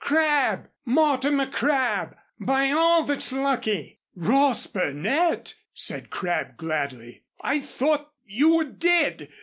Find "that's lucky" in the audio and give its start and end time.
3.03-3.99